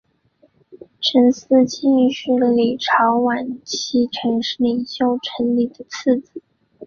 [0.99, 6.41] 陈嗣庆是李朝晚期陈氏领袖陈李的次子。